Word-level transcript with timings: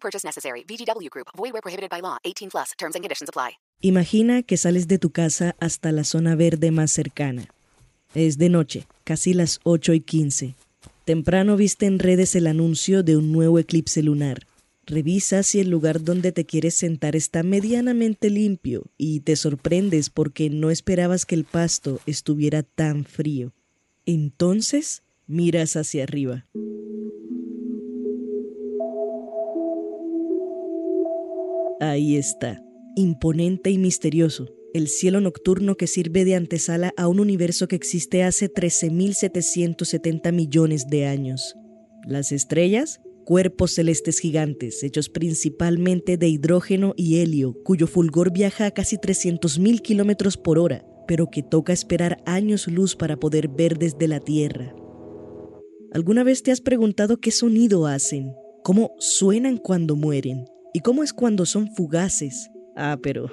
Purchase 0.00 0.26
necessary. 0.26 0.64
VGW 0.64 1.10
Group. 1.10 1.28
Void 1.36 1.52
prohibited 1.62 1.90
by 1.90 2.00
law. 2.00 2.18
18 2.24 2.50
plus. 2.50 2.72
Terms 2.78 2.94
and 2.96 3.04
conditions 3.04 3.28
apply. 3.28 3.58
Imagina 3.80 4.42
que 4.42 4.56
sales 4.56 4.88
de 4.88 4.98
tu 4.98 5.10
casa 5.10 5.54
hasta 5.60 5.92
la 5.92 6.02
zona 6.02 6.34
verde 6.34 6.72
más 6.72 6.90
cercana. 6.90 7.48
Es 8.14 8.38
de 8.38 8.48
noche, 8.48 8.86
casi 9.04 9.34
las 9.34 9.60
8 9.62 9.92
y 9.92 10.00
15. 10.00 10.54
Temprano 11.04 11.56
viste 11.56 11.86
en 11.86 11.98
redes 11.98 12.34
el 12.34 12.46
anuncio 12.48 13.02
de 13.02 13.16
un 13.16 13.30
nuevo 13.30 13.58
eclipse 13.58 14.02
lunar. 14.02 14.46
Revisa 14.84 15.42
si 15.42 15.60
el 15.60 15.70
lugar 15.70 16.02
donde 16.02 16.32
te 16.32 16.44
quieres 16.44 16.74
sentar 16.74 17.14
está 17.14 17.42
medianamente 17.42 18.30
limpio 18.30 18.86
y 18.96 19.20
te 19.20 19.36
sorprendes 19.36 20.10
porque 20.10 20.50
no 20.50 20.70
esperabas 20.70 21.26
que 21.26 21.34
el 21.34 21.44
pasto 21.44 22.00
estuviera 22.06 22.62
tan 22.62 23.04
frío. 23.04 23.52
Entonces 24.06 25.02
miras 25.26 25.76
hacia 25.76 26.04
arriba. 26.04 26.46
Ahí 31.80 32.16
está, 32.16 32.60
imponente 32.96 33.70
y 33.70 33.78
misterioso, 33.78 34.46
el 34.74 34.88
cielo 34.88 35.20
nocturno 35.20 35.76
que 35.76 35.86
sirve 35.86 36.24
de 36.24 36.34
antesala 36.34 36.92
a 36.96 37.06
un 37.06 37.20
universo 37.20 37.68
que 37.68 37.76
existe 37.76 38.24
hace 38.24 38.52
13.770 38.52 40.32
millones 40.32 40.88
de 40.88 41.06
años. 41.06 41.54
Las 42.04 42.32
estrellas, 42.32 43.00
cuerpos 43.24 43.74
celestes 43.74 44.18
gigantes 44.18 44.82
hechos 44.82 45.08
principalmente 45.08 46.16
de 46.16 46.28
hidrógeno 46.28 46.94
y 46.96 47.20
helio, 47.20 47.54
cuyo 47.62 47.86
fulgor 47.86 48.32
viaja 48.32 48.66
a 48.66 48.70
casi 48.72 48.96
300.000 48.96 49.80
kilómetros 49.80 50.36
por 50.36 50.58
hora, 50.58 50.84
pero 51.06 51.30
que 51.30 51.44
toca 51.44 51.72
esperar 51.72 52.18
años 52.26 52.66
luz 52.66 52.96
para 52.96 53.16
poder 53.18 53.48
ver 53.48 53.78
desde 53.78 54.08
la 54.08 54.18
Tierra. 54.18 54.74
¿Alguna 55.92 56.24
vez 56.24 56.42
te 56.42 56.50
has 56.50 56.60
preguntado 56.60 57.18
qué 57.18 57.30
sonido 57.30 57.86
hacen? 57.86 58.32
¿Cómo 58.64 58.94
suenan 58.98 59.58
cuando 59.58 59.94
mueren? 59.94 60.44
¿Y 60.74 60.80
cómo 60.80 61.02
es 61.02 61.12
cuando 61.12 61.46
son 61.46 61.68
fugaces? 61.74 62.50
Ah, 62.76 62.98
pero 63.02 63.30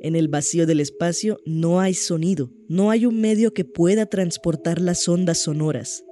en 0.00 0.16
el 0.16 0.28
vacío 0.28 0.66
del 0.66 0.80
espacio 0.80 1.38
no 1.44 1.80
hay 1.80 1.94
sonido, 1.94 2.50
no 2.68 2.90
hay 2.90 3.06
un 3.06 3.20
medio 3.20 3.52
que 3.52 3.64
pueda 3.64 4.06
transportar 4.06 4.80
las 4.80 5.08
ondas 5.08 5.38
sonoras. 5.38 6.02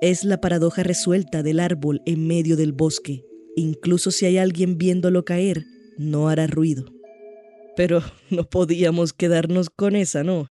Es 0.00 0.24
la 0.24 0.40
paradoja 0.40 0.82
resuelta 0.82 1.42
del 1.42 1.58
árbol 1.58 2.00
en 2.06 2.26
medio 2.26 2.56
del 2.56 2.72
bosque. 2.72 3.24
Incluso 3.56 4.10
si 4.10 4.26
hay 4.26 4.38
alguien 4.38 4.78
viéndolo 4.78 5.24
caer, 5.24 5.64
no 5.98 6.28
hará 6.28 6.46
ruido. 6.46 6.84
Pero 7.76 8.02
no 8.30 8.44
podíamos 8.44 9.12
quedarnos 9.12 9.70
con 9.70 9.96
esa, 9.96 10.22
¿no? 10.22 10.46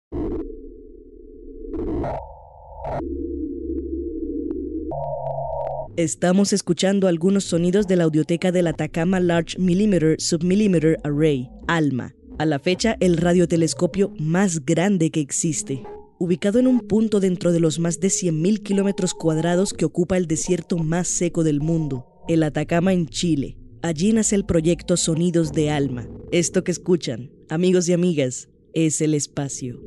Estamos 5.99 6.53
escuchando 6.53 7.09
algunos 7.09 7.43
sonidos 7.43 7.89
de 7.89 7.97
la 7.97 8.05
audioteca 8.05 8.53
del 8.53 8.69
Atacama 8.69 9.19
Large 9.19 9.59
Millimeter 9.59 10.15
Submillimeter 10.21 10.97
Array, 11.03 11.51
ALMA, 11.67 12.15
a 12.39 12.47
la 12.47 12.61
fecha 12.61 12.97
el 13.01 13.17
radiotelescopio 13.17 14.13
más 14.17 14.65
grande 14.65 15.11
que 15.11 15.19
existe. 15.19 15.83
Ubicado 16.21 16.61
en 16.61 16.69
un 16.69 16.83
punto 16.83 17.19
dentro 17.19 17.51
de 17.51 17.59
los 17.59 17.81
más 17.81 17.99
de 17.99 18.11
100.000 18.11 18.63
kilómetros 18.63 19.13
cuadrados 19.13 19.73
que 19.73 19.87
ocupa 19.87 20.17
el 20.17 20.29
desierto 20.29 20.79
más 20.79 21.09
seco 21.09 21.43
del 21.43 21.61
mundo, 21.61 22.07
el 22.29 22.45
Atacama 22.45 22.93
en 22.93 23.09
Chile. 23.09 23.59
Allí 23.83 24.13
nace 24.13 24.37
el 24.37 24.45
proyecto 24.45 24.97
Sonidos 24.97 25.51
de 25.51 25.71
Alma. 25.71 26.07
Esto 26.31 26.63
que 26.63 26.71
escuchan, 26.71 27.33
amigos 27.49 27.89
y 27.89 27.93
amigas, 27.93 28.49
es 28.73 29.01
el 29.01 29.15
espacio. 29.15 29.81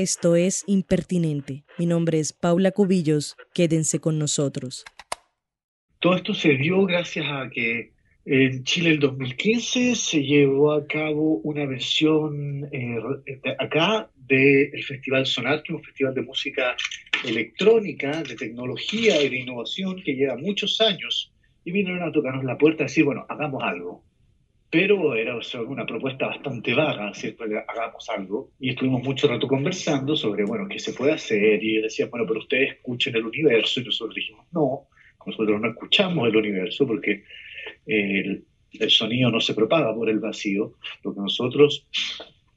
Esto 0.00 0.34
es 0.34 0.64
Impertinente. 0.66 1.64
Mi 1.76 1.84
nombre 1.84 2.20
es 2.20 2.32
Paula 2.32 2.70
Cubillos. 2.70 3.36
Quédense 3.52 4.00
con 4.00 4.18
nosotros. 4.18 4.82
Todo 5.98 6.16
esto 6.16 6.32
se 6.32 6.54
dio 6.54 6.86
gracias 6.86 7.26
a 7.28 7.50
que 7.50 7.92
en 8.24 8.64
Chile 8.64 8.92
el 8.92 8.98
2015 8.98 9.94
se 9.94 10.22
llevó 10.22 10.72
a 10.72 10.86
cabo 10.86 11.42
una 11.44 11.66
versión 11.66 12.66
eh, 12.72 12.96
acá 13.58 14.10
del 14.16 14.82
Festival 14.84 15.26
Sonar, 15.26 15.62
que 15.62 15.74
es 15.74 15.76
un 15.76 15.84
festival 15.84 16.14
de 16.14 16.22
música 16.22 16.76
electrónica, 17.22 18.22
de 18.22 18.36
tecnología 18.36 19.22
y 19.22 19.28
de 19.28 19.40
innovación 19.40 20.02
que 20.02 20.14
lleva 20.14 20.38
muchos 20.38 20.80
años, 20.80 21.30
y 21.62 21.72
vinieron 21.72 22.08
a 22.08 22.10
tocarnos 22.10 22.44
la 22.44 22.56
puerta 22.56 22.84
y 22.84 22.86
decir, 22.86 23.04
bueno, 23.04 23.26
hagamos 23.28 23.62
algo 23.62 24.02
pero 24.70 25.16
era 25.16 25.36
una 25.66 25.84
propuesta 25.84 26.28
bastante 26.28 26.74
vaga, 26.74 27.12
¿cierto? 27.12 27.44
Hagamos 27.44 28.08
algo. 28.08 28.52
Y 28.60 28.70
estuvimos 28.70 29.02
mucho 29.02 29.26
rato 29.26 29.48
conversando 29.48 30.14
sobre, 30.14 30.44
bueno, 30.44 30.68
qué 30.68 30.78
se 30.78 30.92
puede 30.92 31.12
hacer. 31.12 31.62
Y 31.62 31.82
decían, 31.82 32.08
bueno, 32.08 32.24
pero 32.26 32.38
ustedes 32.38 32.74
escuchen 32.74 33.16
el 33.16 33.26
universo. 33.26 33.80
Y 33.80 33.84
nosotros 33.84 34.14
dijimos, 34.14 34.46
no, 34.52 34.86
nosotros 35.26 35.60
no 35.60 35.70
escuchamos 35.70 36.28
el 36.28 36.36
universo 36.36 36.86
porque 36.86 37.24
el, 37.84 38.44
el 38.78 38.90
sonido 38.90 39.30
no 39.32 39.40
se 39.40 39.54
propaga 39.54 39.92
por 39.92 40.08
el 40.08 40.20
vacío. 40.20 40.74
Lo 41.02 41.14
que 41.14 41.20
nosotros 41.20 41.88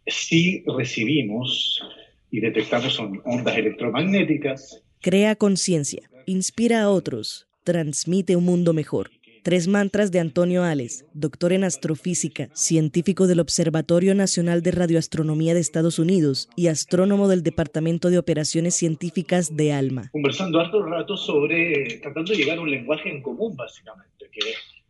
sí 0.06 0.64
recibimos 0.78 1.82
y 2.30 2.42
detectamos 2.42 2.94
son 2.94 3.22
ondas 3.26 3.58
electromagnéticas. 3.58 4.84
Crea 5.02 5.36
conciencia, 5.36 6.10
inspira 6.28 6.84
a 6.84 6.90
otros, 6.90 7.48
transmite 7.64 8.36
un 8.36 8.46
mundo 8.46 8.74
mejor. 8.74 9.10
Tres 9.44 9.68
mantras 9.68 10.10
de 10.10 10.22
Antonio 10.22 10.64
Ales, 10.64 11.06
doctor 11.14 11.52
en 11.52 11.66
astrofísica, 11.66 12.48
científico 12.54 13.28
del 13.28 13.42
Observatorio 13.42 14.16
Nacional 14.16 14.62
de 14.62 14.72
Radioastronomía 14.72 15.54
de 15.54 15.60
Estados 15.60 16.00
Unidos 16.00 16.48
y 16.56 16.68
astrónomo 16.68 17.28
del 17.28 17.44
Departamento 17.44 18.10
de 18.10 18.20
Operaciones 18.20 18.74
Científicas 18.74 19.58
de 19.58 19.74
ALMA. 19.74 20.10
Conversando 20.14 20.62
harto 20.62 20.82
rato 20.86 21.18
sobre, 21.18 22.00
tratando 22.02 22.32
de 22.32 22.38
llegar 22.38 22.58
a 22.58 22.62
un 22.62 22.72
lenguaje 22.72 23.10
en 23.10 23.22
común, 23.22 23.54
básicamente, 23.58 24.30
que, 24.32 24.40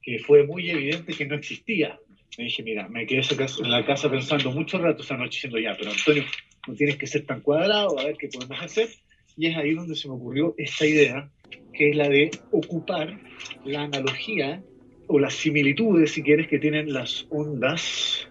que 0.04 0.20
fue 0.20 0.46
muy 0.46 0.70
evidente 0.70 1.14
que 1.14 1.26
no 1.26 1.34
existía. 1.34 2.00
Me 2.38 2.44
dije, 2.44 2.62
mira, 2.62 2.88
me 2.90 3.08
quedé 3.08 3.24
en 3.60 3.72
la 3.72 3.84
casa 3.84 4.08
pensando 4.08 4.52
mucho 4.52 4.78
rato 4.78 5.02
esa 5.02 5.18
noche 5.18 5.38
diciendo, 5.38 5.58
ya, 5.58 5.76
pero 5.76 5.90
Antonio, 5.90 6.26
no 6.68 6.76
tienes 6.76 6.98
que 6.98 7.08
ser 7.08 7.26
tan 7.26 7.42
cuadrado, 7.42 7.98
a 7.98 8.04
ver 8.04 8.18
qué 8.20 8.28
podemos 8.28 8.62
hacer. 8.62 8.90
Y 9.36 9.48
es 9.48 9.58
ahí 9.58 9.74
donde 9.74 9.96
se 9.96 10.08
me 10.08 10.14
ocurrió 10.14 10.54
esta 10.60 10.86
idea 10.86 11.28
que 11.74 11.90
es 11.90 11.96
la 11.96 12.10
de 12.10 12.32
ocupar 12.52 13.18
la 13.66 13.84
analogía 13.84 14.64
o 15.08 15.20
las 15.20 15.34
similitudes, 15.34 16.12
si 16.12 16.24
quieres, 16.24 16.48
que 16.48 16.60
tienen 16.60 16.94
las 16.94 17.28
ondas, 17.30 18.30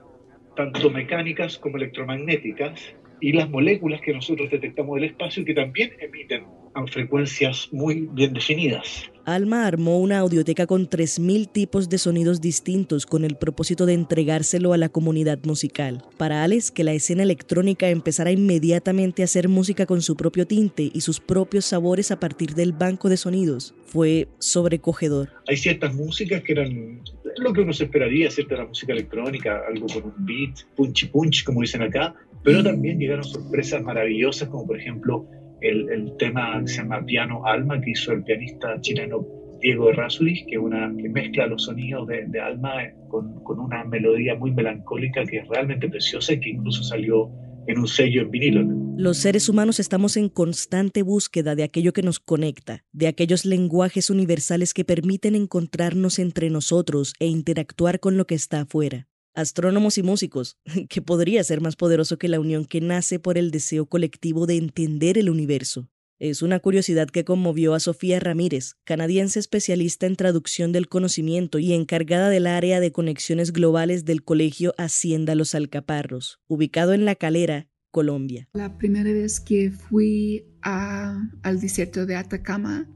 tanto 0.56 0.90
mecánicas 0.90 1.58
como 1.58 1.76
electromagnéticas, 1.76 2.94
y 3.22 3.32
las 3.32 3.48
moléculas 3.48 4.00
que 4.00 4.12
nosotros 4.12 4.50
detectamos 4.50 4.96
del 4.96 5.04
espacio 5.04 5.44
que 5.44 5.54
también 5.54 5.92
emiten 6.00 6.42
a 6.74 6.84
frecuencias 6.88 7.68
muy 7.70 8.08
bien 8.12 8.32
definidas. 8.32 9.08
Alma 9.24 9.68
armó 9.68 10.00
una 10.00 10.18
audioteca 10.18 10.66
con 10.66 10.88
3.000 10.88 11.52
tipos 11.52 11.88
de 11.88 11.98
sonidos 11.98 12.40
distintos 12.40 13.06
con 13.06 13.24
el 13.24 13.36
propósito 13.36 13.86
de 13.86 13.94
entregárselo 13.94 14.72
a 14.72 14.76
la 14.76 14.88
comunidad 14.88 15.38
musical. 15.44 16.02
Para 16.16 16.42
Alex, 16.42 16.72
que 16.72 16.82
la 16.82 16.92
escena 16.92 17.22
electrónica 17.22 17.88
empezara 17.88 18.32
inmediatamente 18.32 19.22
a 19.22 19.26
hacer 19.26 19.48
música 19.48 19.86
con 19.86 20.02
su 20.02 20.16
propio 20.16 20.44
tinte 20.48 20.90
y 20.92 21.02
sus 21.02 21.20
propios 21.20 21.66
sabores 21.66 22.10
a 22.10 22.18
partir 22.18 22.54
del 22.54 22.72
banco 22.72 23.08
de 23.08 23.16
sonidos, 23.16 23.74
fue 23.84 24.26
sobrecogedor. 24.40 25.28
Hay 25.46 25.56
ciertas 25.56 25.94
músicas 25.94 26.42
que 26.42 26.52
eran 26.54 27.02
lo 27.36 27.52
que 27.52 27.60
uno 27.60 27.72
se 27.72 27.84
esperaría, 27.84 28.28
cierta 28.30 28.56
la 28.56 28.66
música 28.66 28.92
electrónica, 28.92 29.62
algo 29.68 29.86
con 29.86 30.04
un 30.04 30.26
beat, 30.26 30.64
punchy 30.74 31.06
punch, 31.06 31.44
como 31.44 31.60
dicen 31.60 31.82
acá, 31.82 32.16
pero 32.42 32.62
también 32.62 32.98
llegaron 32.98 33.24
sorpresas 33.24 33.82
maravillosas, 33.82 34.48
como 34.48 34.66
por 34.66 34.78
ejemplo 34.78 35.26
el, 35.60 36.12
tema 36.18 36.60
que 36.60 36.68
se 36.68 36.78
llama 36.78 37.04
Piano 37.04 37.46
Alma, 37.46 37.80
que 37.80 37.90
hizo 37.92 38.12
el 38.12 38.24
pianista 38.24 38.80
chileno 38.80 39.26
Diego 39.60 39.90
Errázuriz, 39.90 40.44
que, 40.48 40.58
una, 40.58 40.92
que 40.96 41.08
mezcla 41.08 41.46
los 41.46 41.64
sonidos 41.64 42.08
de, 42.08 42.40
Alma 42.40 42.72
con, 43.08 43.42
con, 43.44 43.60
una 43.60 43.84
melodía 43.84 44.34
muy 44.34 44.50
melancólica 44.50 45.24
que 45.24 45.38
es 45.38 45.48
realmente 45.48 45.88
preciosa 45.88 46.32
y 46.32 46.40
que 46.40 46.50
incluso 46.50 46.82
salió 46.82 47.30
en 47.68 47.78
un 47.78 47.86
sello 47.86 48.22
en 48.22 48.30
vinilo. 48.30 48.62
Los 48.96 49.18
seres 49.18 49.48
humanos 49.48 49.78
estamos 49.78 50.16
en 50.16 50.28
constante 50.28 51.02
búsqueda 51.02 51.54
de 51.54 51.62
aquello 51.62 51.92
que 51.92 52.02
nos 52.02 52.18
conecta, 52.18 52.84
de 52.92 53.06
aquellos 53.06 53.44
lenguajes 53.44 54.10
universales 54.10 54.74
que 54.74 54.84
permiten 54.84 55.36
encontrarnos 55.36 56.18
entre 56.18 56.50
nosotros 56.50 57.14
e 57.20 57.26
interactuar 57.26 58.00
con 58.00 58.16
lo 58.16 58.26
que 58.26 58.34
está 58.34 58.62
afuera 58.62 59.06
astrónomos 59.34 59.98
y 59.98 60.02
músicos, 60.02 60.58
que 60.88 61.02
podría 61.02 61.44
ser 61.44 61.60
más 61.60 61.76
poderoso 61.76 62.18
que 62.18 62.28
la 62.28 62.40
unión 62.40 62.64
que 62.64 62.80
nace 62.80 63.18
por 63.18 63.38
el 63.38 63.50
deseo 63.50 63.86
colectivo 63.86 64.46
de 64.46 64.56
entender 64.56 65.18
el 65.18 65.30
universo. 65.30 65.88
Es 66.18 66.40
una 66.40 66.60
curiosidad 66.60 67.08
que 67.08 67.24
conmovió 67.24 67.74
a 67.74 67.80
Sofía 67.80 68.20
Ramírez, 68.20 68.76
canadiense 68.84 69.40
especialista 69.40 70.06
en 70.06 70.14
traducción 70.14 70.70
del 70.70 70.88
conocimiento 70.88 71.58
y 71.58 71.72
encargada 71.72 72.28
del 72.28 72.46
área 72.46 72.78
de 72.78 72.92
conexiones 72.92 73.52
globales 73.52 74.04
del 74.04 74.22
Colegio 74.22 74.72
Hacienda 74.78 75.34
Los 75.34 75.56
Alcaparros, 75.56 76.40
ubicado 76.46 76.92
en 76.92 77.04
La 77.04 77.16
Calera, 77.16 77.66
Colombia. 77.90 78.48
La 78.54 78.78
primera 78.78 79.12
vez 79.12 79.40
que 79.40 79.72
fui 79.72 80.44
al 80.62 81.60
desierto 81.60 82.06
de 82.06 82.14
Atacama 82.14 82.88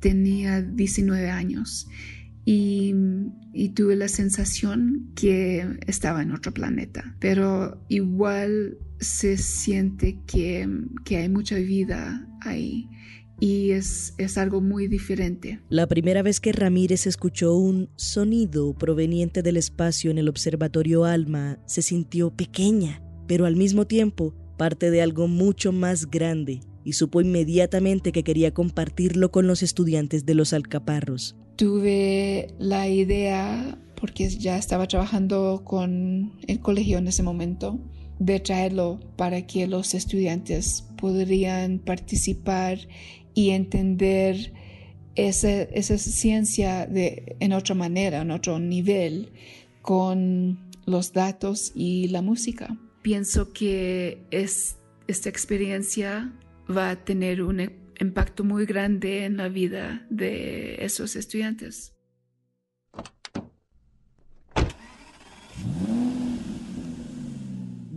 tenía 0.00 0.60
19 0.60 1.30
años 1.30 1.86
y, 2.46 2.94
tuve 3.74 3.96
la 3.96 4.08
sensación 4.08 5.10
que 5.14 5.66
estaba 5.86 6.22
en 6.22 6.30
otro 6.30 6.54
planeta, 6.54 7.16
pero 7.18 7.84
igual 7.88 8.78
se 9.00 9.36
siente 9.36 10.20
que, 10.26 10.66
que 11.04 11.18
hay 11.18 11.28
mucha 11.28 11.56
vida 11.56 12.26
ahí 12.40 12.88
y 13.38 13.72
es, 13.72 14.14
es, 14.16 14.38
algo 14.38 14.62
muy 14.62 14.86
diferente. 14.88 15.60
La 15.68 15.86
primera 15.86 16.22
vez 16.22 16.40
que 16.40 16.52
Ramírez 16.52 17.06
escuchó 17.06 17.54
un 17.54 17.90
sonido 17.96 18.72
proveniente 18.72 19.42
del 19.42 19.58
espacio 19.58 20.10
en 20.10 20.16
el 20.16 20.28
observatorio 20.28 21.04
Alma, 21.04 21.58
se 21.66 21.82
sintió 21.82 22.30
pequeña, 22.30 23.02
pero 23.26 23.44
al 23.44 23.56
mismo 23.56 23.86
tiempo 23.86 24.34
parte 24.56 24.90
de 24.90 25.02
algo 25.02 25.28
mucho 25.28 25.72
más 25.72 26.06
grande, 26.10 26.60
y 26.82 26.94
supo 26.94 27.20
inmediatamente 27.20 28.12
que 28.12 28.22
quería 28.22 28.54
compartirlo 28.54 29.30
con 29.30 29.46
los 29.46 29.62
estudiantes 29.62 30.24
de 30.24 30.34
los 30.34 30.54
Alcaparros. 30.54 31.36
Tuve 31.56 32.48
la 32.58 32.88
idea, 32.88 33.78
porque 33.98 34.28
ya 34.28 34.58
estaba 34.58 34.86
trabajando 34.86 35.62
con 35.64 36.32
el 36.46 36.60
colegio 36.60 36.98
en 36.98 37.08
ese 37.08 37.22
momento, 37.22 37.78
de 38.18 38.40
traerlo 38.40 39.00
para 39.16 39.46
que 39.46 39.66
los 39.66 39.94
estudiantes 39.94 40.84
podrían 40.96 41.78
participar 41.78 42.78
y 43.34 43.50
entender 43.50 44.52
esa, 45.14 45.50
esa 45.62 45.98
ciencia 45.98 46.86
de, 46.86 47.36
en 47.40 47.52
otra 47.52 47.74
manera, 47.74 48.20
en 48.20 48.30
otro 48.30 48.58
nivel, 48.58 49.32
con 49.82 50.58
los 50.86 51.12
datos 51.12 51.72
y 51.74 52.08
la 52.08 52.22
música. 52.22 52.76
Pienso 53.02 53.52
que 53.52 54.22
es, 54.30 54.76
esta 55.08 55.28
experiencia 55.28 56.32
va 56.74 56.90
a 56.90 57.04
tener 57.04 57.42
un 57.42 57.60
impacto 58.00 58.44
muy 58.44 58.66
grande 58.66 59.24
en 59.24 59.36
la 59.36 59.48
vida 59.48 60.06
de 60.10 60.84
esos 60.84 61.16
estudiantes. 61.16 61.96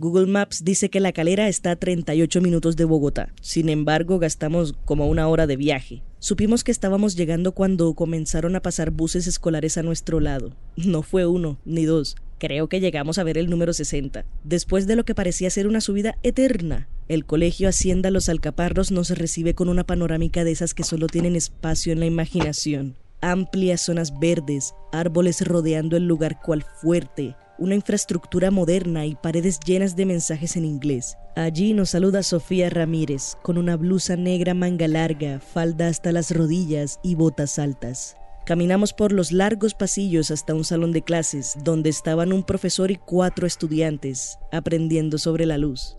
Google 0.00 0.28
Maps 0.28 0.64
dice 0.64 0.88
que 0.88 0.98
la 0.98 1.12
calera 1.12 1.46
está 1.46 1.72
a 1.72 1.76
38 1.76 2.40
minutos 2.40 2.74
de 2.76 2.86
Bogotá. 2.86 3.34
Sin 3.42 3.68
embargo, 3.68 4.18
gastamos 4.18 4.74
como 4.86 5.06
una 5.06 5.28
hora 5.28 5.46
de 5.46 5.56
viaje. 5.56 6.02
Supimos 6.18 6.64
que 6.64 6.72
estábamos 6.72 7.16
llegando 7.16 7.52
cuando 7.52 7.92
comenzaron 7.92 8.56
a 8.56 8.62
pasar 8.62 8.92
buses 8.92 9.26
escolares 9.26 9.76
a 9.76 9.82
nuestro 9.82 10.18
lado. 10.18 10.56
No 10.76 11.02
fue 11.02 11.26
uno, 11.26 11.58
ni 11.66 11.84
dos. 11.84 12.16
Creo 12.40 12.70
que 12.70 12.80
llegamos 12.80 13.18
a 13.18 13.22
ver 13.22 13.36
el 13.36 13.50
número 13.50 13.74
60. 13.74 14.24
Después 14.44 14.86
de 14.86 14.96
lo 14.96 15.04
que 15.04 15.14
parecía 15.14 15.50
ser 15.50 15.66
una 15.66 15.82
subida 15.82 16.16
eterna, 16.22 16.88
el 17.06 17.26
colegio 17.26 17.68
Hacienda 17.68 18.10
Los 18.10 18.30
Alcaparros 18.30 18.90
nos 18.90 19.10
recibe 19.10 19.52
con 19.52 19.68
una 19.68 19.84
panorámica 19.84 20.42
de 20.42 20.52
esas 20.52 20.72
que 20.72 20.82
solo 20.82 21.06
tienen 21.06 21.36
espacio 21.36 21.92
en 21.92 22.00
la 22.00 22.06
imaginación. 22.06 22.96
Amplias 23.20 23.82
zonas 23.82 24.18
verdes, 24.18 24.72
árboles 24.90 25.46
rodeando 25.46 25.98
el 25.98 26.06
lugar 26.06 26.40
cual 26.40 26.64
fuerte, 26.80 27.36
una 27.58 27.74
infraestructura 27.74 28.50
moderna 28.50 29.04
y 29.04 29.16
paredes 29.16 29.60
llenas 29.60 29.94
de 29.94 30.06
mensajes 30.06 30.56
en 30.56 30.64
inglés. 30.64 31.18
Allí 31.36 31.74
nos 31.74 31.90
saluda 31.90 32.22
Sofía 32.22 32.70
Ramírez, 32.70 33.36
con 33.42 33.58
una 33.58 33.76
blusa 33.76 34.16
negra 34.16 34.54
manga 34.54 34.88
larga, 34.88 35.40
falda 35.40 35.88
hasta 35.88 36.10
las 36.10 36.30
rodillas 36.30 37.00
y 37.02 37.16
botas 37.16 37.58
altas. 37.58 38.16
Caminamos 38.50 38.92
por 38.92 39.12
los 39.12 39.30
largos 39.30 39.74
pasillos 39.74 40.32
hasta 40.32 40.56
un 40.56 40.64
salón 40.64 40.90
de 40.90 41.02
clases, 41.02 41.54
donde 41.62 41.88
estaban 41.88 42.32
un 42.32 42.42
profesor 42.42 42.90
y 42.90 42.96
cuatro 42.96 43.46
estudiantes, 43.46 44.38
aprendiendo 44.50 45.18
sobre 45.18 45.46
la 45.46 45.56
luz. 45.56 45.96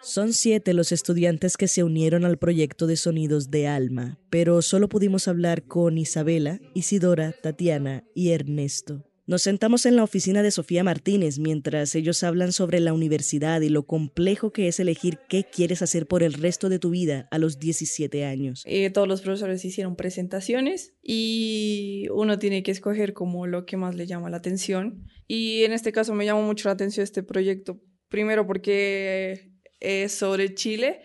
Son 0.00 0.32
siete 0.32 0.72
los 0.72 0.90
estudiantes 0.90 1.58
que 1.58 1.68
se 1.68 1.84
unieron 1.84 2.24
al 2.24 2.38
proyecto 2.38 2.86
de 2.86 2.96
Sonidos 2.96 3.50
de 3.50 3.68
Alma, 3.68 4.18
pero 4.30 4.62
solo 4.62 4.88
pudimos 4.88 5.28
hablar 5.28 5.64
con 5.64 5.98
Isabela, 5.98 6.60
Isidora, 6.72 7.34
Tatiana 7.42 8.04
y 8.14 8.30
Ernesto. 8.30 9.04
Nos 9.30 9.42
sentamos 9.42 9.86
en 9.86 9.94
la 9.94 10.02
oficina 10.02 10.42
de 10.42 10.50
Sofía 10.50 10.82
Martínez 10.82 11.38
mientras 11.38 11.94
ellos 11.94 12.24
hablan 12.24 12.50
sobre 12.50 12.80
la 12.80 12.92
universidad 12.92 13.60
y 13.60 13.68
lo 13.68 13.86
complejo 13.86 14.52
que 14.52 14.66
es 14.66 14.80
elegir 14.80 15.20
qué 15.28 15.44
quieres 15.44 15.82
hacer 15.82 16.08
por 16.08 16.24
el 16.24 16.32
resto 16.32 16.68
de 16.68 16.80
tu 16.80 16.90
vida 16.90 17.28
a 17.30 17.38
los 17.38 17.60
17 17.60 18.24
años. 18.24 18.64
Eh, 18.66 18.90
todos 18.90 19.06
los 19.06 19.20
profesores 19.20 19.64
hicieron 19.64 19.94
presentaciones 19.94 20.96
y 21.00 22.08
uno 22.12 22.40
tiene 22.40 22.64
que 22.64 22.72
escoger 22.72 23.12
como 23.12 23.46
lo 23.46 23.66
que 23.66 23.76
más 23.76 23.94
le 23.94 24.08
llama 24.08 24.30
la 24.30 24.38
atención. 24.38 25.04
Y 25.28 25.62
en 25.62 25.74
este 25.74 25.92
caso 25.92 26.12
me 26.12 26.24
llamó 26.24 26.42
mucho 26.42 26.68
la 26.68 26.72
atención 26.72 27.04
este 27.04 27.22
proyecto. 27.22 27.80
Primero 28.08 28.48
porque 28.48 29.52
es 29.78 30.10
sobre 30.10 30.56
Chile 30.56 31.02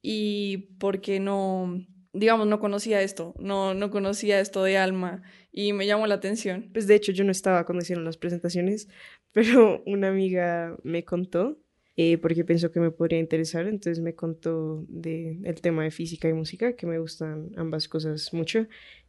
y 0.00 0.78
porque 0.78 1.20
no, 1.20 1.76
digamos, 2.16 2.46
no 2.46 2.58
conocía 2.58 3.02
esto, 3.02 3.34
no, 3.38 3.74
no 3.74 3.90
conocía 3.90 4.40
esto 4.40 4.62
de 4.64 4.78
Alma 4.78 5.22
y 5.52 5.72
me 5.72 5.86
llamó 5.86 6.06
la 6.06 6.16
atención. 6.16 6.70
Pues 6.72 6.86
de 6.86 6.94
hecho 6.94 7.12
yo 7.12 7.24
no 7.24 7.30
estaba 7.30 7.64
cuando 7.64 7.82
hicieron 7.82 8.04
las 8.04 8.16
presentaciones, 8.16 8.88
pero 9.32 9.82
una 9.86 10.08
amiga 10.08 10.76
me 10.82 11.04
contó 11.04 11.58
eh, 11.96 12.18
porque 12.18 12.44
pensó 12.44 12.70
que 12.70 12.80
me 12.80 12.90
podría 12.90 13.18
interesar, 13.18 13.66
entonces 13.66 14.02
me 14.02 14.14
contó 14.14 14.84
del 14.88 15.46
el 15.46 15.60
tema 15.62 15.84
de 15.84 15.90
física 15.90 16.28
y 16.28 16.34
música, 16.34 16.74
que 16.74 16.86
me 16.86 16.98
gustan 16.98 17.52
ambas 17.56 17.88
cosas 17.88 18.32
mucho. 18.34 18.66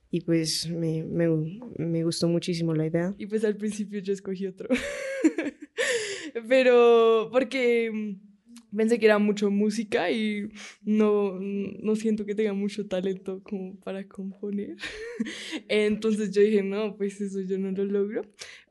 Y 0.10 0.22
pues 0.22 0.70
me, 0.70 1.04
me, 1.04 1.28
me 1.78 2.04
gustó 2.06 2.30
muchísimo 2.30 2.74
la 2.74 2.86
idea. 2.86 3.14
Y 3.18 3.26
pues 3.26 3.44
al 3.44 3.58
principio 3.58 4.00
yo 4.00 4.14
escogí 4.14 4.48
otro. 4.48 4.70
pero 6.48 7.28
porque 7.30 8.18
pensé 8.76 9.00
que 9.00 9.06
era 9.06 9.20
mucho 9.20 9.50
música 9.50 10.12
y 10.12 10.50
no, 10.84 11.40
no 11.40 11.96
siento 11.96 12.26
que 12.26 12.36
tenga 12.36 12.54
mucho 12.54 12.88
talento 12.88 13.42
como 13.44 13.76
para 13.80 14.08
componer. 14.08 14.76
Entonces 15.68 16.32
yo 16.32 16.42
dije, 16.42 16.64
no, 16.64 16.96
pues 16.96 17.20
eso 17.22 17.42
yo 17.42 17.58
no 17.58 17.72
lo 17.72 17.86
logro. 17.86 18.22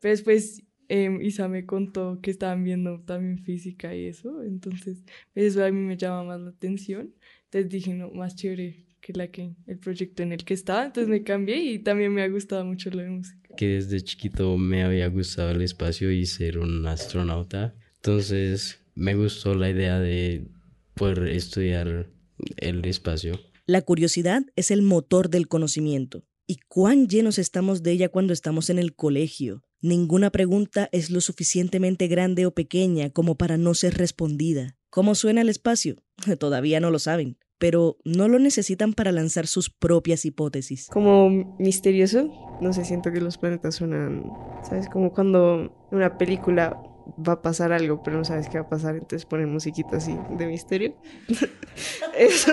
Pero 0.00 0.12
después 0.12 0.62
eh, 0.88 1.18
Isa 1.22 1.48
me 1.48 1.66
contó 1.66 2.20
que 2.22 2.30
estaban 2.30 2.64
viendo 2.64 3.00
también 3.00 3.38
física 3.38 3.94
y 3.94 4.06
eso, 4.06 4.42
entonces 4.42 5.04
eso 5.34 5.64
a 5.64 5.70
mí 5.70 5.80
me 5.80 5.96
llama 5.96 6.24
más 6.24 6.40
la 6.40 6.50
atención. 6.50 7.14
Entonces 7.44 7.70
dije, 7.70 7.94
no, 7.94 8.10
más 8.10 8.36
chévere 8.36 8.86
que 9.00 9.12
la 9.12 9.28
que 9.28 9.54
el 9.66 9.78
proyecto 9.78 10.22
en 10.22 10.32
el 10.32 10.44
que 10.44 10.54
estaba, 10.54 10.86
entonces 10.86 11.08
me 11.08 11.22
cambié 11.22 11.58
y 11.58 11.78
también 11.78 12.12
me 12.12 12.22
ha 12.22 12.28
gustado 12.28 12.64
mucho 12.64 12.90
la 12.90 13.04
música. 13.08 13.54
Que 13.56 13.66
desde 13.66 14.00
chiquito 14.00 14.56
me 14.58 14.82
había 14.82 15.08
gustado 15.08 15.50
el 15.50 15.62
espacio 15.62 16.10
y 16.10 16.26
ser 16.26 16.58
un 16.58 16.86
astronauta, 16.86 17.74
entonces 17.96 18.80
me 18.96 19.14
gustó 19.14 19.54
la 19.54 19.70
idea 19.70 20.00
de 20.00 20.48
poder 20.94 21.28
estudiar 21.28 22.08
el 22.56 22.84
espacio. 22.84 23.38
La 23.66 23.82
curiosidad 23.82 24.42
es 24.56 24.70
el 24.70 24.82
motor 24.82 25.30
del 25.30 25.46
conocimiento. 25.46 26.24
¿Y 26.48 26.58
cuán 26.68 27.08
llenos 27.08 27.38
estamos 27.38 27.82
de 27.82 27.92
ella 27.92 28.08
cuando 28.08 28.32
estamos 28.32 28.70
en 28.70 28.78
el 28.78 28.94
colegio? 28.94 29.62
Ninguna 29.80 30.30
pregunta 30.30 30.88
es 30.92 31.10
lo 31.10 31.20
suficientemente 31.20 32.06
grande 32.06 32.46
o 32.46 32.52
pequeña 32.52 33.10
como 33.10 33.36
para 33.36 33.56
no 33.56 33.74
ser 33.74 33.94
respondida. 33.94 34.76
¿Cómo 34.88 35.14
suena 35.14 35.42
el 35.42 35.48
espacio? 35.48 35.96
Todavía 36.38 36.80
no 36.80 36.90
lo 36.90 36.98
saben, 36.98 37.36
pero 37.58 37.98
no 38.04 38.28
lo 38.28 38.38
necesitan 38.38 38.94
para 38.94 39.12
lanzar 39.12 39.46
sus 39.46 39.68
propias 39.68 40.24
hipótesis. 40.24 40.88
Como 40.90 41.56
misterioso, 41.58 42.30
no 42.62 42.72
sé, 42.72 42.84
siento 42.84 43.12
que 43.12 43.20
los 43.20 43.36
planetas 43.36 43.74
suenan, 43.74 44.24
¿sabes? 44.62 44.88
Como 44.88 45.12
cuando 45.12 45.86
una 45.90 46.16
película 46.16 46.80
va 47.16 47.34
a 47.34 47.42
pasar 47.42 47.72
algo, 47.72 48.02
pero 48.02 48.18
no 48.18 48.24
sabes 48.24 48.48
qué 48.48 48.58
va 48.58 48.64
a 48.64 48.68
pasar, 48.68 48.94
entonces 48.94 49.26
ponen 49.26 49.50
musiquita 49.50 49.96
así 49.96 50.16
de 50.36 50.46
misterio. 50.46 50.96
Eso, 52.16 52.52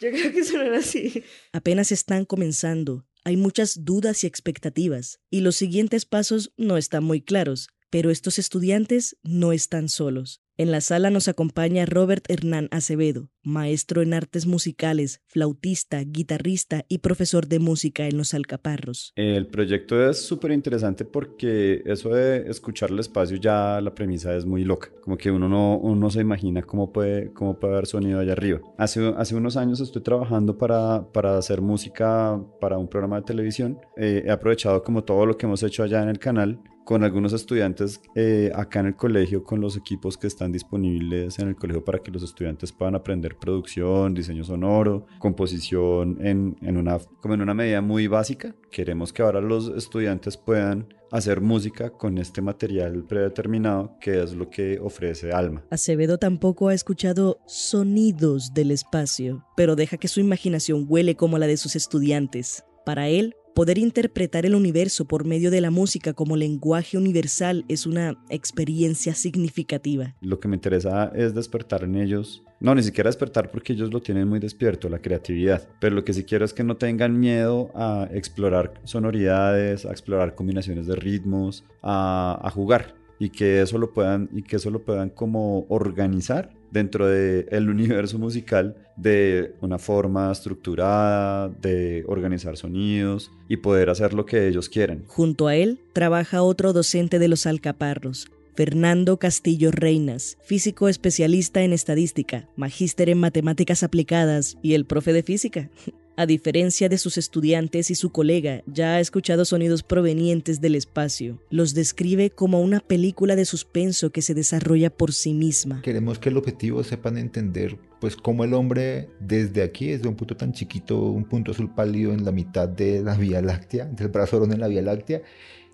yo 0.00 0.10
creo 0.10 0.32
que 0.32 0.44
suena 0.44 0.78
así. 0.78 1.24
Apenas 1.52 1.92
están 1.92 2.24
comenzando, 2.24 3.06
hay 3.24 3.36
muchas 3.36 3.84
dudas 3.84 4.24
y 4.24 4.26
expectativas, 4.26 5.20
y 5.30 5.40
los 5.40 5.56
siguientes 5.56 6.06
pasos 6.06 6.52
no 6.56 6.76
están 6.76 7.04
muy 7.04 7.22
claros, 7.22 7.68
pero 7.90 8.10
estos 8.10 8.38
estudiantes 8.38 9.16
no 9.22 9.52
están 9.52 9.88
solos. 9.88 10.42
En 10.60 10.72
la 10.72 10.80
sala 10.80 11.10
nos 11.10 11.28
acompaña 11.28 11.86
Robert 11.86 12.24
Hernán 12.28 12.66
Acevedo, 12.72 13.28
maestro 13.44 14.02
en 14.02 14.12
artes 14.12 14.44
musicales, 14.44 15.22
flautista, 15.28 16.00
guitarrista 16.00 16.84
y 16.88 16.98
profesor 16.98 17.46
de 17.46 17.60
música 17.60 18.08
en 18.08 18.16
los 18.16 18.34
Alcaparros. 18.34 19.12
El 19.14 19.46
proyecto 19.46 20.10
es 20.10 20.20
súper 20.20 20.50
interesante 20.50 21.04
porque 21.04 21.84
eso 21.86 22.08
de 22.08 22.50
escuchar 22.50 22.90
el 22.90 22.98
espacio 22.98 23.36
ya 23.36 23.80
la 23.80 23.94
premisa 23.94 24.34
es 24.34 24.46
muy 24.46 24.64
loca, 24.64 24.90
como 25.00 25.16
que 25.16 25.30
uno 25.30 25.48
no, 25.48 25.78
uno 25.78 26.10
se 26.10 26.22
imagina 26.22 26.60
cómo 26.62 26.92
puede, 26.92 27.32
cómo 27.34 27.60
puede 27.60 27.74
haber 27.74 27.86
sonido 27.86 28.18
allá 28.18 28.32
arriba. 28.32 28.60
Hace, 28.78 29.14
hace 29.16 29.36
unos 29.36 29.56
años 29.56 29.78
estoy 29.78 30.02
trabajando 30.02 30.58
para, 30.58 31.06
para 31.12 31.38
hacer 31.38 31.60
música 31.60 32.36
para 32.60 32.78
un 32.78 32.88
programa 32.88 33.20
de 33.20 33.22
televisión. 33.22 33.78
Eh, 33.96 34.24
he 34.26 34.30
aprovechado 34.32 34.82
como 34.82 35.04
todo 35.04 35.24
lo 35.24 35.36
que 35.36 35.46
hemos 35.46 35.62
hecho 35.62 35.84
allá 35.84 36.02
en 36.02 36.08
el 36.08 36.18
canal 36.18 36.60
con 36.88 37.04
algunos 37.04 37.34
estudiantes 37.34 38.00
eh, 38.14 38.50
acá 38.54 38.80
en 38.80 38.86
el 38.86 38.96
colegio, 38.96 39.44
con 39.44 39.60
los 39.60 39.76
equipos 39.76 40.16
que 40.16 40.26
están 40.26 40.52
disponibles 40.52 41.38
en 41.38 41.48
el 41.48 41.54
colegio 41.54 41.84
para 41.84 41.98
que 41.98 42.10
los 42.10 42.22
estudiantes 42.22 42.72
puedan 42.72 42.94
aprender 42.94 43.36
producción, 43.36 44.14
diseño 44.14 44.42
sonoro, 44.42 45.06
composición 45.18 46.16
en, 46.26 46.56
en, 46.62 46.78
una, 46.78 46.96
como 47.20 47.34
en 47.34 47.42
una 47.42 47.52
medida 47.52 47.82
muy 47.82 48.06
básica. 48.06 48.56
Queremos 48.70 49.12
que 49.12 49.20
ahora 49.20 49.42
los 49.42 49.68
estudiantes 49.68 50.38
puedan 50.38 50.94
hacer 51.12 51.42
música 51.42 51.90
con 51.90 52.16
este 52.16 52.40
material 52.40 53.04
predeterminado 53.04 53.98
que 54.00 54.22
es 54.22 54.32
lo 54.32 54.48
que 54.48 54.78
ofrece 54.80 55.30
Alma. 55.30 55.66
Acevedo 55.70 56.16
tampoco 56.16 56.68
ha 56.68 56.74
escuchado 56.74 57.38
sonidos 57.46 58.54
del 58.54 58.70
espacio, 58.70 59.44
pero 59.58 59.76
deja 59.76 59.98
que 59.98 60.08
su 60.08 60.20
imaginación 60.20 60.86
huele 60.88 61.16
como 61.16 61.36
la 61.36 61.48
de 61.48 61.58
sus 61.58 61.76
estudiantes. 61.76 62.64
Para 62.86 63.08
él, 63.08 63.36
Poder 63.58 63.76
interpretar 63.78 64.46
el 64.46 64.54
universo 64.54 65.06
por 65.06 65.24
medio 65.24 65.50
de 65.50 65.60
la 65.60 65.72
música 65.72 66.12
como 66.12 66.36
lenguaje 66.36 66.96
universal 66.96 67.64
es 67.66 67.86
una 67.86 68.16
experiencia 68.30 69.14
significativa. 69.14 70.14
Lo 70.20 70.38
que 70.38 70.46
me 70.46 70.54
interesa 70.54 71.10
es 71.12 71.34
despertar 71.34 71.82
en 71.82 71.96
ellos. 71.96 72.44
No, 72.60 72.72
ni 72.76 72.84
siquiera 72.84 73.08
despertar 73.08 73.50
porque 73.50 73.72
ellos 73.72 73.92
lo 73.92 74.00
tienen 74.00 74.28
muy 74.28 74.38
despierto, 74.38 74.88
la 74.88 75.00
creatividad. 75.00 75.68
Pero 75.80 75.96
lo 75.96 76.04
que 76.04 76.12
sí 76.12 76.22
quiero 76.22 76.44
es 76.44 76.52
que 76.52 76.62
no 76.62 76.76
tengan 76.76 77.18
miedo 77.18 77.72
a 77.74 78.08
explorar 78.12 78.74
sonoridades, 78.84 79.84
a 79.86 79.90
explorar 79.90 80.36
combinaciones 80.36 80.86
de 80.86 80.94
ritmos, 80.94 81.64
a, 81.82 82.48
jugar 82.54 82.94
y 83.18 83.30
que 83.30 83.62
eso 83.62 83.76
lo 83.76 83.92
puedan 83.92 84.30
y 84.32 84.42
que 84.42 84.54
eso 84.54 84.70
lo 84.70 84.84
puedan 84.84 85.10
como 85.10 85.66
organizar 85.68 86.52
dentro 86.70 87.06
del 87.06 87.46
el 87.50 87.68
universo 87.68 88.18
musical 88.18 88.76
de 88.96 89.54
una 89.60 89.78
forma 89.78 90.30
estructurada, 90.32 91.48
de 91.48 92.04
organizar 92.06 92.56
sonidos 92.56 93.30
y 93.48 93.58
poder 93.58 93.90
hacer 93.90 94.14
lo 94.14 94.26
que 94.26 94.48
ellos 94.48 94.68
quieren. 94.68 95.04
Junto 95.06 95.46
a 95.46 95.56
él 95.56 95.80
trabaja 95.92 96.42
otro 96.42 96.72
docente 96.72 97.18
de 97.18 97.28
los 97.28 97.46
Alcaparros, 97.46 98.28
Fernando 98.54 99.18
Castillo 99.18 99.70
Reinas, 99.70 100.36
físico 100.42 100.88
especialista 100.88 101.62
en 101.62 101.72
estadística, 101.72 102.48
magíster 102.56 103.08
en 103.08 103.18
matemáticas 103.18 103.84
aplicadas 103.84 104.58
y 104.62 104.74
el 104.74 104.84
profe 104.84 105.12
de 105.12 105.22
física. 105.22 105.70
A 106.18 106.26
diferencia 106.26 106.88
de 106.88 106.98
sus 106.98 107.16
estudiantes 107.16 107.92
y 107.92 107.94
su 107.94 108.10
colega, 108.10 108.64
ya 108.66 108.94
ha 108.94 109.00
escuchado 109.00 109.44
sonidos 109.44 109.84
provenientes 109.84 110.60
del 110.60 110.74
espacio. 110.74 111.40
Los 111.48 111.74
describe 111.74 112.30
como 112.30 112.60
una 112.60 112.80
película 112.80 113.36
de 113.36 113.44
suspenso 113.44 114.10
que 114.10 114.20
se 114.20 114.34
desarrolla 114.34 114.90
por 114.90 115.12
sí 115.12 115.32
misma. 115.32 115.80
Queremos 115.80 116.18
que 116.18 116.30
el 116.30 116.36
objetivo 116.36 116.82
sepan 116.82 117.18
entender 117.18 117.78
pues 118.00 118.16
cómo 118.16 118.42
el 118.42 118.52
hombre 118.54 119.10
desde 119.20 119.62
aquí, 119.62 119.90
desde 119.92 120.08
un 120.08 120.16
punto 120.16 120.36
tan 120.36 120.52
chiquito, 120.52 121.00
un 121.00 121.22
punto 121.22 121.52
azul 121.52 121.72
pálido 121.72 122.12
en 122.12 122.24
la 122.24 122.32
mitad 122.32 122.68
de 122.68 123.00
la 123.00 123.14
Vía 123.16 123.40
Láctea, 123.40 123.84
del 123.84 124.08
brazo 124.08 124.42
en 124.42 124.58
la 124.58 124.66
Vía 124.66 124.82
Láctea, 124.82 125.22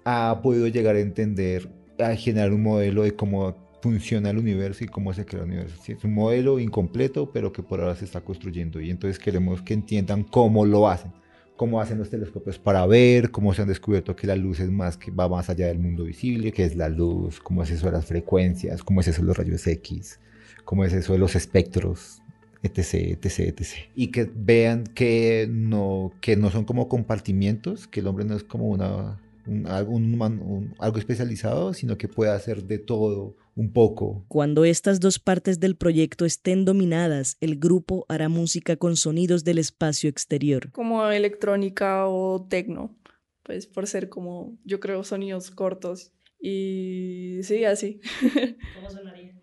ha 0.04 0.42
podido 0.42 0.66
llegar 0.66 0.96
a 0.96 1.00
entender, 1.00 1.70
a 1.98 2.14
generar 2.16 2.52
un 2.52 2.64
modelo 2.64 3.04
de 3.04 3.16
cómo 3.16 3.63
funciona 3.84 4.30
el 4.30 4.38
universo 4.38 4.82
y 4.82 4.86
cómo 4.86 5.12
se 5.12 5.26
crea 5.26 5.42
el 5.42 5.50
universo. 5.50 5.76
es 5.86 6.04
un 6.04 6.14
modelo 6.14 6.58
incompleto, 6.58 7.30
pero 7.30 7.52
que 7.52 7.62
por 7.62 7.82
ahora 7.82 7.94
se 7.94 8.06
está 8.06 8.22
construyendo 8.22 8.80
y 8.80 8.88
entonces 8.88 9.18
queremos 9.18 9.60
que 9.60 9.74
entiendan 9.74 10.24
cómo 10.24 10.64
lo 10.64 10.88
hacen, 10.88 11.12
cómo 11.54 11.82
hacen 11.82 11.98
los 11.98 12.08
telescopios 12.08 12.58
para 12.58 12.86
ver, 12.86 13.30
cómo 13.30 13.52
se 13.52 13.60
han 13.60 13.68
descubierto 13.68 14.16
que 14.16 14.26
la 14.26 14.36
luz 14.36 14.58
es 14.60 14.70
más 14.70 14.96
que 14.96 15.10
va 15.10 15.28
más 15.28 15.50
allá 15.50 15.66
del 15.66 15.80
mundo 15.80 16.04
visible, 16.04 16.50
que 16.50 16.64
es 16.64 16.76
la 16.76 16.88
luz, 16.88 17.40
cómo 17.40 17.62
es 17.62 17.70
eso 17.72 17.84
de 17.84 17.92
las 17.92 18.06
frecuencias, 18.06 18.82
cómo 18.82 19.02
es 19.02 19.08
eso 19.08 19.20
de 19.20 19.28
los 19.28 19.36
rayos 19.36 19.66
X, 19.66 20.18
cómo 20.64 20.86
es 20.86 20.94
eso 20.94 21.12
de 21.12 21.18
los 21.18 21.36
espectros, 21.36 22.22
etc, 22.62 23.18
etc, 23.22 23.38
etc. 23.40 23.66
Y 23.94 24.06
que 24.06 24.30
vean 24.34 24.84
que 24.84 25.46
no, 25.50 26.10
que 26.22 26.36
no 26.36 26.50
son 26.50 26.64
como 26.64 26.88
compartimientos, 26.88 27.86
que 27.86 28.00
el 28.00 28.06
hombre 28.06 28.24
no 28.24 28.34
es 28.34 28.44
como 28.44 28.66
una, 28.66 29.20
algo 29.68 30.98
especializado, 30.98 31.74
sino 31.74 31.98
que 31.98 32.08
puede 32.08 32.30
hacer 32.30 32.64
de 32.64 32.78
todo 32.78 33.36
un 33.56 33.73
poco. 33.73 34.25
Cuando 34.28 34.64
estas 34.64 35.00
dos 35.00 35.18
partes 35.18 35.61
del 35.61 35.76
proyecto 35.76 36.25
estén 36.25 36.64
dominadas, 36.64 37.37
el 37.40 37.58
grupo 37.58 38.04
hará 38.08 38.28
música 38.28 38.76
con 38.76 38.96
sonidos 38.96 39.44
del 39.44 39.58
espacio 39.58 40.11
exterior. 40.11 40.70
Como 40.73 41.08
electrónica 41.11 42.06
o 42.06 42.46
tecno, 42.49 42.96
pues 43.42 43.66
por 43.66 43.87
ser 43.87 44.08
como, 44.08 44.58
yo 44.64 44.80
creo, 44.80 45.04
sonidos 45.04 45.50
cortos. 45.50 46.12
Y 46.40 47.40
sí, 47.42 47.64
así. 47.64 48.00
¿Cómo 48.75 48.90
sonaría? 48.90 49.34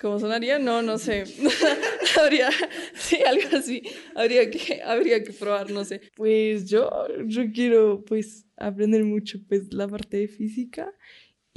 ¿Cómo 0.00 0.20
sonaría? 0.20 0.60
No, 0.60 0.80
no 0.82 0.96
sé. 0.96 1.24
habría, 2.22 2.50
sí, 2.94 3.18
algo 3.26 3.56
así. 3.56 3.82
Habría 4.14 4.48
que, 4.48 4.80
habría 4.82 5.24
que 5.24 5.32
probar, 5.32 5.70
no 5.72 5.84
sé. 5.84 6.02
Pues 6.14 6.66
yo, 6.66 6.88
yo 7.26 7.50
quiero, 7.52 8.04
pues, 8.04 8.46
aprender 8.56 9.02
mucho, 9.02 9.40
pues, 9.48 9.72
la 9.74 9.88
parte 9.88 10.18
de 10.18 10.28
física 10.28 10.94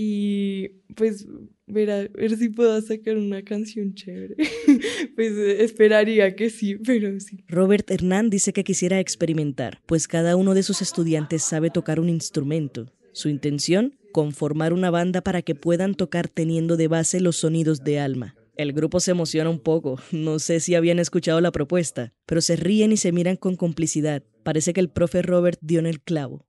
y 0.04 0.70
pues 0.96 1.28
ver, 1.68 1.92
a, 1.92 2.08
ver 2.08 2.36
si 2.36 2.50
puedo 2.50 2.82
sacar 2.82 3.18
una 3.18 3.44
canción 3.44 3.94
chévere. 3.94 4.36
pues 5.16 5.34
eh, 5.34 5.64
esperaría 5.64 6.36
que 6.36 6.50
sí, 6.50 6.76
pero 6.78 7.20
sí. 7.20 7.44
Robert 7.48 7.90
Hernán 7.92 8.32
dice 8.32 8.52
que 8.52 8.64
quisiera 8.64 9.00
experimentar, 9.00 9.80
pues 9.86 10.08
cada 10.08 10.36
uno 10.36 10.56
de 10.56 10.64
sus 10.64 10.82
estudiantes 10.82 11.44
sabe 11.44 11.70
tocar 11.70 12.00
un 12.00 12.10
instrumento. 12.10 12.92
Su 13.14 13.30
intención, 13.30 13.96
conformar 14.12 14.74
una 14.74 14.90
banda 14.90 15.22
para 15.22 15.44
que 15.44 15.54
puedan 15.54 15.94
tocar 15.94 16.28
teniendo 16.28 16.78
de 16.78 16.88
base 16.88 17.20
los 17.20 17.36
sonidos 17.36 17.84
de 17.84 18.00
alma. 18.00 18.36
El 18.56 18.74
grupo 18.74 19.00
se 19.00 19.12
emociona 19.12 19.52
un 19.52 19.60
poco, 19.60 20.00
no 20.12 20.40
sé 20.40 20.60
si 20.62 20.74
habían 20.74 20.98
escuchado 20.98 21.42
la 21.42 21.52
propuesta, 21.52 22.12
pero 22.26 22.42
se 22.42 22.56
ríen 22.56 22.92
y 22.92 22.98
se 22.98 23.12
miran 23.12 23.36
con 23.36 23.56
complicidad. 23.56 24.24
Parece 24.42 24.74
que 24.74 24.82
el 24.82 24.90
profe 24.90 25.22
Robert 25.22 25.60
dio 25.62 25.80
en 25.80 25.86
el 25.86 26.02
clavo 26.02 26.48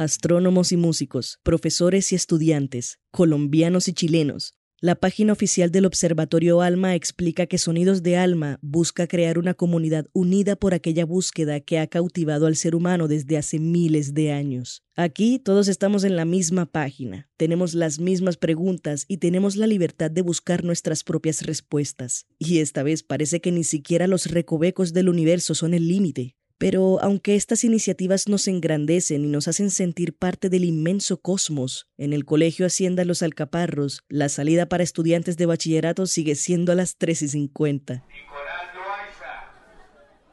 astrónomos 0.00 0.72
y 0.72 0.78
músicos, 0.78 1.40
profesores 1.42 2.10
y 2.12 2.14
estudiantes, 2.14 3.00
colombianos 3.10 3.86
y 3.86 3.92
chilenos. 3.92 4.54
La 4.80 4.94
página 4.94 5.34
oficial 5.34 5.70
del 5.70 5.84
Observatorio 5.84 6.62
Alma 6.62 6.94
explica 6.94 7.44
que 7.44 7.58
Sonidos 7.58 8.02
de 8.02 8.16
Alma 8.16 8.58
busca 8.62 9.06
crear 9.06 9.38
una 9.38 9.52
comunidad 9.52 10.06
unida 10.14 10.56
por 10.56 10.72
aquella 10.72 11.04
búsqueda 11.04 11.60
que 11.60 11.78
ha 11.78 11.86
cautivado 11.86 12.46
al 12.46 12.56
ser 12.56 12.74
humano 12.74 13.08
desde 13.08 13.36
hace 13.36 13.58
miles 13.58 14.14
de 14.14 14.32
años. 14.32 14.82
Aquí 14.96 15.38
todos 15.38 15.68
estamos 15.68 16.02
en 16.04 16.16
la 16.16 16.24
misma 16.24 16.64
página, 16.64 17.28
tenemos 17.36 17.74
las 17.74 18.00
mismas 18.00 18.38
preguntas 18.38 19.04
y 19.06 19.18
tenemos 19.18 19.56
la 19.56 19.66
libertad 19.66 20.10
de 20.10 20.22
buscar 20.22 20.64
nuestras 20.64 21.04
propias 21.04 21.42
respuestas. 21.42 22.24
Y 22.38 22.60
esta 22.60 22.82
vez 22.82 23.02
parece 23.02 23.42
que 23.42 23.52
ni 23.52 23.64
siquiera 23.64 24.06
los 24.06 24.30
recovecos 24.30 24.94
del 24.94 25.10
universo 25.10 25.54
son 25.54 25.74
el 25.74 25.88
límite. 25.88 26.36
Pero 26.60 27.02
aunque 27.02 27.36
estas 27.36 27.64
iniciativas 27.64 28.28
nos 28.28 28.46
engrandecen 28.46 29.24
y 29.24 29.28
nos 29.28 29.48
hacen 29.48 29.70
sentir 29.70 30.12
parte 30.12 30.50
del 30.50 30.64
inmenso 30.64 31.16
cosmos, 31.22 31.88
en 31.96 32.12
el 32.12 32.26
Colegio 32.26 32.66
Hacienda 32.66 33.06
Los 33.06 33.22
Alcaparros, 33.22 34.04
la 34.10 34.28
salida 34.28 34.66
para 34.66 34.82
estudiantes 34.82 35.38
de 35.38 35.46
bachillerato 35.46 36.04
sigue 36.04 36.34
siendo 36.34 36.72
a 36.72 36.74
las 36.74 36.96
3 36.98 37.22
y 37.22 37.28
50. 37.28 38.04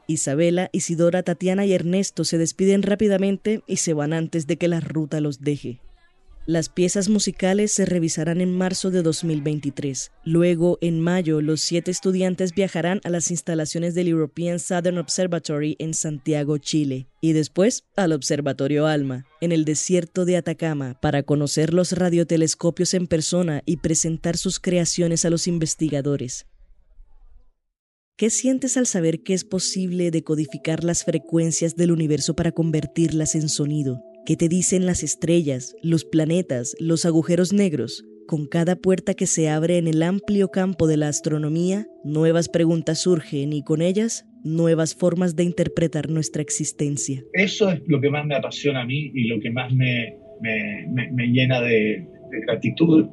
Isabela, 0.06 0.68
Isidora, 0.70 1.22
Tatiana 1.22 1.64
y 1.64 1.72
Ernesto 1.72 2.24
se 2.24 2.36
despiden 2.36 2.82
rápidamente 2.82 3.62
y 3.66 3.76
se 3.76 3.94
van 3.94 4.12
antes 4.12 4.46
de 4.46 4.58
que 4.58 4.68
la 4.68 4.80
ruta 4.80 5.22
los 5.22 5.40
deje. 5.40 5.80
Las 6.48 6.70
piezas 6.70 7.10
musicales 7.10 7.74
se 7.74 7.84
revisarán 7.84 8.40
en 8.40 8.56
marzo 8.56 8.90
de 8.90 9.02
2023. 9.02 10.12
Luego, 10.24 10.78
en 10.80 10.98
mayo, 10.98 11.42
los 11.42 11.60
siete 11.60 11.90
estudiantes 11.90 12.54
viajarán 12.54 13.02
a 13.04 13.10
las 13.10 13.30
instalaciones 13.30 13.94
del 13.94 14.08
European 14.08 14.58
Southern 14.58 14.96
Observatory 14.96 15.76
en 15.78 15.92
Santiago, 15.92 16.56
Chile, 16.56 17.06
y 17.20 17.34
después 17.34 17.84
al 17.96 18.12
Observatorio 18.12 18.86
Alma, 18.86 19.26
en 19.42 19.52
el 19.52 19.66
desierto 19.66 20.24
de 20.24 20.38
Atacama, 20.38 20.98
para 21.02 21.22
conocer 21.22 21.74
los 21.74 21.92
radiotelescopios 21.92 22.94
en 22.94 23.08
persona 23.08 23.62
y 23.66 23.76
presentar 23.76 24.38
sus 24.38 24.58
creaciones 24.58 25.26
a 25.26 25.30
los 25.30 25.48
investigadores. 25.48 26.46
¿Qué 28.16 28.30
sientes 28.30 28.78
al 28.78 28.86
saber 28.86 29.22
que 29.22 29.34
es 29.34 29.44
posible 29.44 30.10
decodificar 30.10 30.82
las 30.82 31.04
frecuencias 31.04 31.76
del 31.76 31.92
universo 31.92 32.34
para 32.34 32.52
convertirlas 32.52 33.34
en 33.34 33.50
sonido? 33.50 34.00
¿Qué 34.28 34.36
te 34.36 34.50
dicen 34.50 34.84
las 34.84 35.02
estrellas, 35.02 35.74
los 35.82 36.04
planetas, 36.04 36.76
los 36.78 37.06
agujeros 37.06 37.54
negros? 37.54 38.04
Con 38.26 38.46
cada 38.46 38.76
puerta 38.76 39.14
que 39.14 39.24
se 39.24 39.48
abre 39.48 39.78
en 39.78 39.86
el 39.86 40.02
amplio 40.02 40.48
campo 40.48 40.86
de 40.86 40.98
la 40.98 41.08
astronomía, 41.08 41.86
nuevas 42.04 42.50
preguntas 42.50 43.00
surgen 43.00 43.54
y 43.54 43.64
con 43.64 43.80
ellas 43.80 44.26
nuevas 44.44 44.94
formas 44.94 45.34
de 45.34 45.44
interpretar 45.44 46.10
nuestra 46.10 46.42
existencia. 46.42 47.24
Eso 47.32 47.70
es 47.70 47.80
lo 47.86 48.02
que 48.02 48.10
más 48.10 48.26
me 48.26 48.34
apasiona 48.34 48.82
a 48.82 48.84
mí 48.84 49.10
y 49.14 49.28
lo 49.28 49.40
que 49.40 49.50
más 49.50 49.72
me, 49.72 50.18
me, 50.42 51.26
llena 51.28 51.62
de, 51.62 52.06
gratitud 52.46 53.06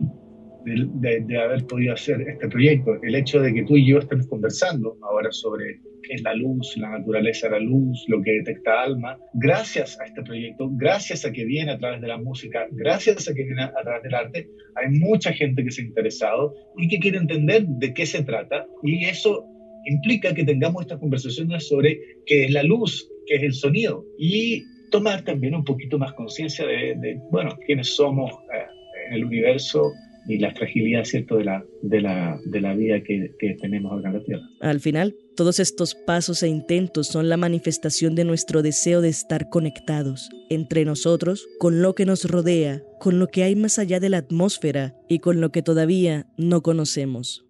de, 0.65 1.21
de, 1.21 1.37
haber 1.37 1.65
podido 1.65 1.93
hacer 1.93 2.21
este 2.21 2.47
proyecto. 2.47 2.97
El 3.03 3.15
hecho 3.15 3.39
de 3.39 3.53
que 3.53 3.63
tú 3.63 3.77
y 3.77 3.87
yo 3.87 3.99
estemos 3.99 4.27
conversando 4.27 4.97
ahora 5.03 5.31
sobre 5.31 5.79
qué 6.03 6.15
es 6.15 6.21
la 6.23 6.33
luz, 6.33 6.75
la 6.77 6.89
naturaleza 6.89 7.47
de 7.47 7.53
la 7.53 7.59
luz, 7.59 8.03
lo 8.07 8.21
que 8.21 8.31
detecta 8.31 8.83
alma. 8.83 9.17
Gracias 9.33 9.99
a 9.99 10.05
este 10.05 10.23
proyecto, 10.23 10.69
gracias 10.73 11.25
a 11.25 11.31
que 11.31 11.45
viene 11.45 11.71
a 11.71 11.77
través 11.77 12.01
de 12.01 12.07
la 12.07 12.17
música, 12.17 12.67
gracias 12.71 13.27
a 13.29 13.33
que 13.33 13.43
viene 13.43 13.63
a 13.63 13.83
través 13.83 14.03
del 14.03 14.15
arte, 14.15 14.47
hay 14.75 14.89
mucha 14.89 15.31
gente 15.33 15.63
que 15.63 15.71
se 15.71 15.81
ha 15.81 15.85
interesado 15.85 16.53
y 16.77 16.87
que 16.87 16.99
quiere 16.99 17.17
entender 17.17 17.65
de 17.65 17.93
qué 17.93 18.05
se 18.05 18.23
trata 18.23 18.65
y 18.83 19.05
eso 19.05 19.45
implica 19.85 20.33
que 20.33 20.43
tengamos 20.43 20.81
estas 20.81 20.99
conversaciones 20.99 21.67
sobre 21.67 21.99
qué 22.25 22.45
es 22.45 22.51
la 22.51 22.63
luz, 22.63 23.07
qué 23.27 23.35
es 23.35 23.43
el 23.43 23.53
sonido 23.53 24.03
y 24.17 24.63
tomar 24.91 25.23
también 25.23 25.55
un 25.55 25.63
poquito 25.63 25.97
más 25.97 26.13
conciencia 26.13 26.65
de, 26.65 27.19
bueno, 27.31 27.57
quiénes 27.65 27.95
somos 27.95 28.31
eh, 28.31 28.65
en 29.07 29.13
el 29.13 29.25
universo 29.25 29.91
y 30.27 30.37
la 30.39 30.53
fragilidad, 30.53 31.03
¿cierto?, 31.03 31.37
de 31.37 31.45
la, 31.45 31.63
de 31.81 32.01
la, 32.01 32.39
de 32.45 32.61
la 32.61 32.73
vida 32.75 33.01
que, 33.03 33.35
que 33.39 33.55
tenemos 33.61 33.97
acá 33.97 34.09
en 34.09 34.13
la 34.15 34.23
Tierra. 34.23 34.43
Al 34.61 34.79
final, 34.79 35.15
todos 35.35 35.59
estos 35.59 35.95
pasos 35.95 36.43
e 36.43 36.47
intentos 36.47 37.07
son 37.07 37.29
la 37.29 37.37
manifestación 37.37 38.15
de 38.15 38.25
nuestro 38.25 38.61
deseo 38.61 39.01
de 39.01 39.09
estar 39.09 39.49
conectados 39.49 40.29
entre 40.49 40.85
nosotros, 40.85 41.47
con 41.59 41.81
lo 41.81 41.95
que 41.95 42.05
nos 42.05 42.25
rodea, 42.25 42.83
con 42.99 43.19
lo 43.19 43.27
que 43.27 43.43
hay 43.43 43.55
más 43.55 43.79
allá 43.79 43.99
de 43.99 44.09
la 44.09 44.17
atmósfera 44.17 44.95
y 45.07 45.19
con 45.19 45.41
lo 45.41 45.51
que 45.51 45.61
todavía 45.61 46.27
no 46.37 46.61
conocemos. 46.61 47.45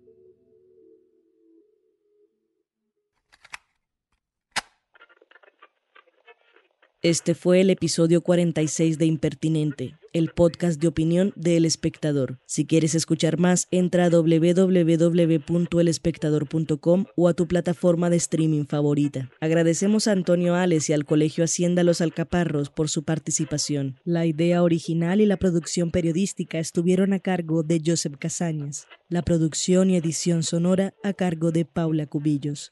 Este 7.06 7.36
fue 7.36 7.62
el 7.62 7.70
episodio 7.70 8.22
46 8.22 8.98
de 8.98 9.06
Impertinente, 9.06 9.94
el 10.16 10.30
podcast 10.30 10.82
de 10.82 10.88
opinión 10.88 11.34
de 11.36 11.58
El 11.58 11.66
Espectador. 11.66 12.40
Si 12.46 12.66
quieres 12.66 12.96
escuchar 12.96 13.38
más, 13.38 13.68
entra 13.70 14.06
a 14.06 14.10
www.elespectador.com 14.10 17.06
o 17.18 17.28
a 17.28 17.34
tu 17.34 17.50
plataforma 17.50 18.10
de 18.10 18.16
streaming 18.16 18.64
favorita. 18.64 19.30
Agradecemos 19.42 20.08
a 20.08 20.14
Antonio 20.14 20.56
Ales 20.56 20.90
y 20.90 20.94
al 20.94 21.04
Colegio 21.04 21.44
Hacienda 21.44 21.84
Los 21.84 22.00
Alcaparros 22.00 22.70
por 22.70 22.88
su 22.88 23.04
participación. 23.04 24.00
La 24.06 24.26
idea 24.26 24.64
original 24.64 25.20
y 25.20 25.26
la 25.26 25.36
producción 25.36 25.92
periodística 25.92 26.60
estuvieron 26.60 27.12
a 27.12 27.20
cargo 27.20 27.64
de 27.64 27.82
Joseph 27.86 28.16
Casañas. 28.18 28.88
La 29.10 29.22
producción 29.22 29.90
y 29.90 29.98
edición 29.98 30.44
sonora 30.44 30.94
a 31.04 31.12
cargo 31.12 31.52
de 31.52 31.66
Paula 31.66 32.08
Cubillos. 32.08 32.72